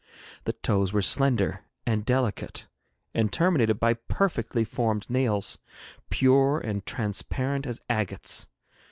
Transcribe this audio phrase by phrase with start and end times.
[0.45, 2.65] The toes were slender and delicate,
[3.13, 5.59] and terminated by perfectly formed nails,
[6.09, 8.47] pure and transparent as agates.